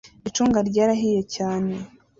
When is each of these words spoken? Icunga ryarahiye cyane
Icunga 0.27 0.59
ryarahiye 0.69 1.19
cyane 1.35 1.73